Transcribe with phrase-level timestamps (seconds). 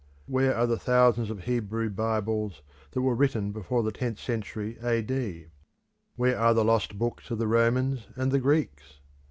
[0.25, 5.45] Where are the thousands of Hebrew bibles that were written before the tenth century A.D.?
[6.15, 8.97] Where are the lost books of the Romans and the Greeks?